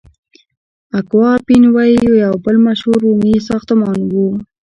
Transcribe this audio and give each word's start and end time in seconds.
اکوا 0.99 1.29
اپین 1.39 1.63
وی 1.73 1.91
یو 2.21 2.33
بل 2.43 2.55
مشهور 2.65 2.97
رومي 3.03 3.35
ساختمان 3.47 3.99
و. 4.11 4.13